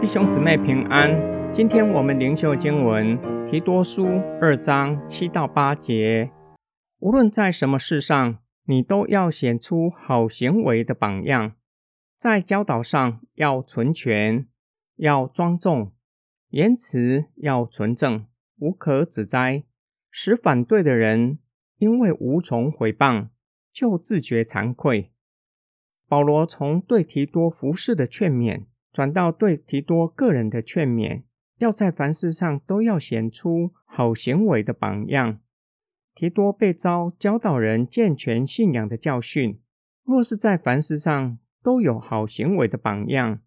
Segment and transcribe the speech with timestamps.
[0.00, 1.10] 弟兄姊妹平安，
[1.52, 4.06] 今天我们灵修经文提多书
[4.40, 6.30] 二章七到八节。
[6.98, 11.52] 无论在什么事上，你都要显出好行为的榜样，
[12.16, 14.46] 在教导上要纯全，
[14.96, 15.92] 要庄重，
[16.50, 18.26] 言辞要纯正，
[18.58, 19.64] 无可指摘，
[20.10, 21.38] 使反对的人
[21.78, 23.28] 因为无从回谤，
[23.72, 25.10] 就自觉惭愧。
[26.06, 31.22] 保罗从对提多服事的劝勉，转到对提多个人的劝勉，
[31.56, 35.40] 要在凡事上都要显出好行为的榜样。
[36.14, 39.62] 提多被召教导人健全信仰的教训，
[40.04, 43.40] 若是在凡事上都有好行为的榜样，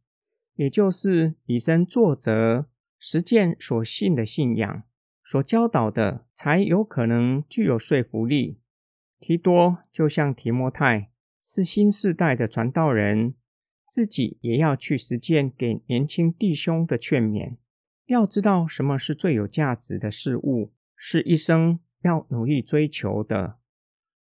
[0.55, 2.66] 也就是以身作则，
[2.98, 4.81] 实践所信的信仰，
[5.23, 8.59] 所教导的，才有可能具有说服力。
[9.20, 11.12] 提多就像提摩太，
[11.42, 13.36] 是新世代的传道人。
[13.88, 17.58] 自己也要去实践给年轻弟兄的劝勉，
[18.08, 23.59] 要知道什么是最有价值的事物，是一生要努力追求的。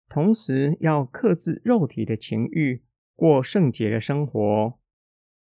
[0.10, 2.84] 同时要克制肉体的情欲，
[3.16, 4.80] 过圣洁的生活，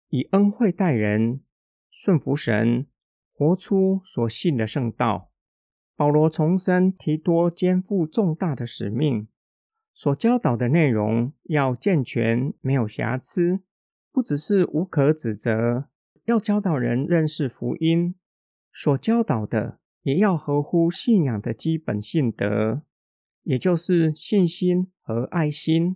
[0.09, 1.41] 以恩惠待人，
[1.89, 2.85] 顺服神，
[3.33, 5.31] 活出所信的圣道。
[5.95, 9.27] 保罗重申提多肩负重大的使命，
[9.93, 13.61] 所教导的内容要健全，没有瑕疵。
[14.13, 15.85] 不只是无可指责，
[16.25, 18.15] 要教导人认识福音，
[18.73, 22.81] 所教导的也要合乎信仰的基本信德，
[23.43, 25.95] 也就是信心和爱心，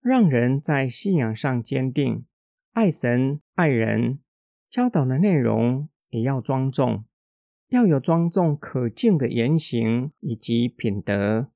[0.00, 2.24] 让人在信仰上坚定，
[2.72, 4.20] 爱神爱人。
[4.68, 7.04] 教导的内容也要庄重，
[7.70, 11.48] 要有庄重可敬的言行以及品德。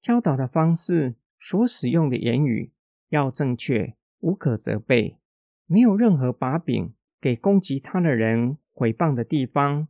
[0.00, 2.72] 教导的方式，所使用的言语
[3.10, 5.18] 要正确，无可责备。
[5.66, 9.88] 没有任何把柄给攻击他的人毁谤的地方，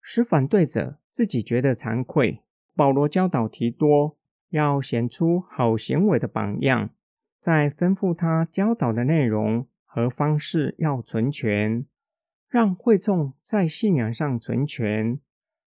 [0.00, 2.42] 使反对者自己觉得惭愧。
[2.74, 4.16] 保罗教导提多
[4.50, 6.90] 要显出好行为的榜样，
[7.40, 11.84] 在吩咐他教导的内容和方式要存全，
[12.48, 15.18] 让会众在信仰上存全，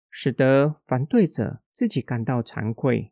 [0.10, 3.11] 使得反对者自己感到惭愧。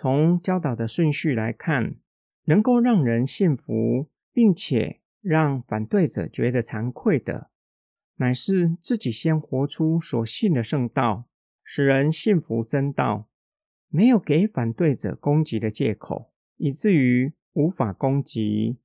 [0.00, 1.96] 从教导的顺序来看，
[2.44, 5.00] 能够让人信服，并且。
[5.20, 7.50] 让反对者觉得惭愧的，
[8.18, 11.28] 乃是自己先活出所信的圣道，
[11.64, 13.28] 使人信服真道，
[13.88, 18.78] 没有给反对者攻击的借口，以至于无法攻击，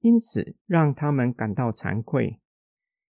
[0.00, 2.40] 因此让他们感到惭愧。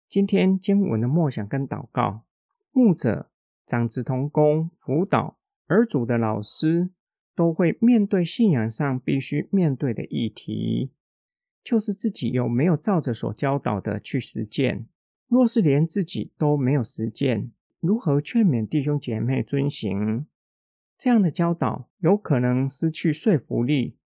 [0.06, 2.26] 今天经文的默想跟祷告，
[2.70, 3.30] 牧者、
[3.64, 6.90] 长子同工、辅导、儿组的老师，
[7.38, 10.90] 都会面对信仰上必须面对的议题。
[11.62, 14.88] 就是自己有没有照着所教导的去实践。
[15.28, 20.26] 若是连自己都没有实践，如何劝勉弟兄姐妹遵行？
[20.96, 23.96] 这样的教导有可能失去说服力。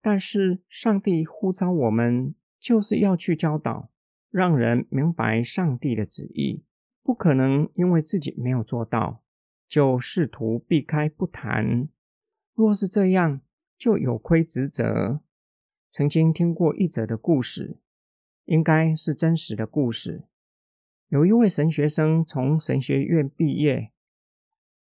[0.00, 3.90] 但是上帝呼召我们，就是要去教导，
[4.30, 6.64] 让人明白上帝的旨意。
[7.02, 9.22] 不可能因为自己没有做到，
[9.68, 11.88] 就试图避开不谈。
[12.54, 13.40] 若是这样，
[13.76, 15.20] 就有亏职责。
[15.90, 17.78] 曾经听过一则的故事，
[18.44, 20.24] 应该是真实的故事。
[21.08, 23.90] 有一位神学生从神学院毕业，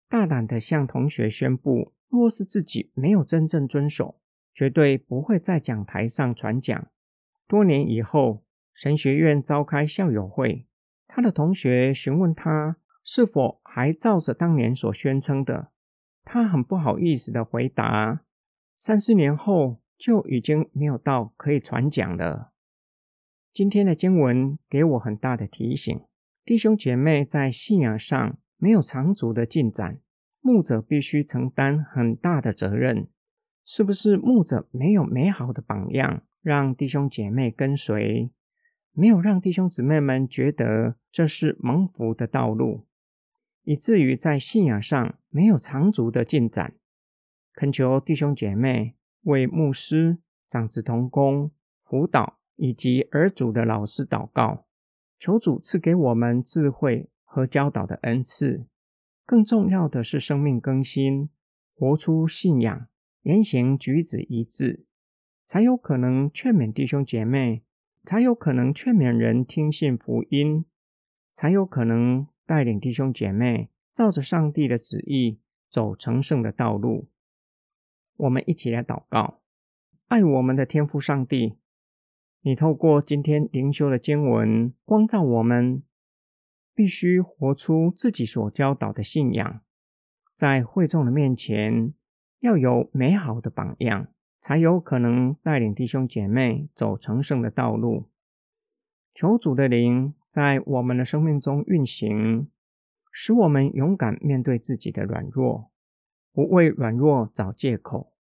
[0.07, 4.19] 大胆地向同学宣布，若是自己没有真正遵守，
[4.53, 6.88] 绝对不会在讲台上传讲。
[7.47, 10.67] 多年以后，神学院召开校友会，
[11.07, 15.72] 他的同学询问他是否还照着当年所宣称的，
[16.23, 18.23] 他很不好意思的回答：
[18.78, 19.81] 三四年后。
[19.95, 22.51] 就已经没有道可以传讲了。
[23.53, 25.97] 今天的经文给我很大的提醒：
[26.44, 30.01] 弟兄姐妹在信仰上没有长足的进展，
[30.41, 33.07] 牧者必须承担很大的责任。
[33.63, 38.29] 是不是牧者没有美好的榜样，让弟兄姐妹跟随，
[38.91, 42.87] 没有让弟兄姊妹们觉得这是蒙福的道路，
[43.63, 46.75] 以至于在信仰上没有长足的进展？
[47.53, 48.95] 恳求弟兄姐妹。
[49.23, 50.17] 为牧师、
[50.49, 51.51] 长子同工、
[51.85, 54.65] 辅导以及儿组的老师祷告，
[55.17, 58.65] 求主赐给我们智慧和教导的恩赐。
[59.25, 61.29] 更重要的是生命更新，
[61.73, 62.87] 活出信仰，
[63.21, 64.85] 言行举止一致，
[65.45, 67.63] 才有可能劝勉弟兄姐妹，
[68.03, 70.65] 才有可能劝勉人听信福音，
[71.33, 77.09] 才有可能带领弟兄姐妹照着上帝的旨意走成圣的道路。
[78.17, 79.41] 我们一起来祷告，
[80.07, 81.57] 爱我们的天父上帝，
[82.41, 85.81] 你透过今天灵修的经文光照我们，
[86.75, 89.61] 必须活出自己所教导的信仰，
[90.34, 91.93] 在会众的面前
[92.39, 94.07] 要有美好的榜样，
[94.39, 98.09] 才有可能带领弟兄姐妹走成圣的道路。
[99.13, 102.47] 求主的灵在我们的生命中运行，
[103.11, 105.69] 使我们勇敢面对自己的软弱，
[106.33, 108.13] 不为软弱找借口，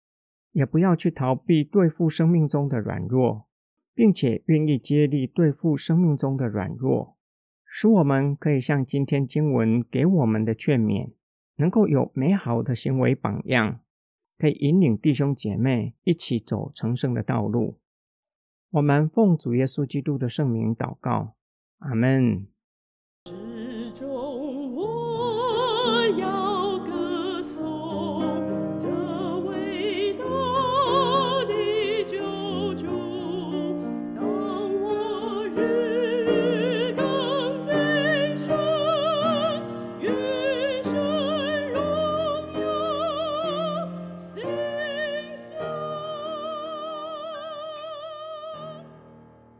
[0.51, 3.47] 也不要去逃避对付生命中的软弱，
[3.95, 7.17] 并且愿意接力对付生命中的软弱，
[7.65, 11.13] 使我们可以像今天经文给我们的劝勉，
[11.55, 13.79] 能够有美好的行为榜样，
[14.37, 17.79] 可以引领弟兄姐妹一起走成圣的道路。
[18.73, 21.35] 我们奉主耶稣基督的圣名祷告，
[21.77, 22.47] 阿门。